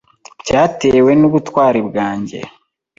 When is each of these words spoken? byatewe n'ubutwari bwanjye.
byatewe 0.41 1.11
n'ubutwari 1.19 1.79
bwanjye. 1.89 2.39